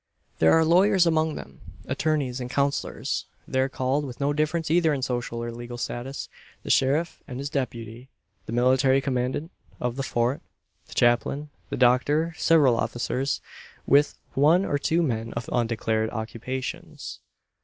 There 0.39 0.51
are 0.53 0.65
lawyers 0.65 1.05
among 1.05 1.35
them 1.35 1.61
attorneys, 1.85 2.41
and 2.41 2.49
counsellors, 2.49 3.27
there 3.47 3.69
called 3.69 4.03
with 4.03 4.19
no 4.19 4.33
difference 4.33 4.71
either 4.71 4.95
in 4.95 5.03
social 5.03 5.37
or 5.43 5.51
legal 5.51 5.77
status; 5.77 6.27
the 6.63 6.71
sheriff 6.71 7.21
and 7.27 7.37
his 7.37 7.51
"deputy"; 7.51 8.09
the 8.47 8.51
military 8.51 8.99
commandant 8.99 9.51
of 9.79 9.97
the 9.97 10.01
fort; 10.01 10.41
the 10.87 10.95
chaplain; 10.95 11.51
the 11.69 11.77
doctor; 11.77 12.33
several 12.35 12.77
officers; 12.77 13.41
with 13.85 14.15
one 14.33 14.65
or 14.65 14.79
two 14.79 15.03
men 15.03 15.33
of 15.33 15.47
undeclared 15.53 16.09
occupations. 16.09 17.19